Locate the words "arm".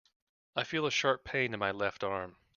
2.03-2.37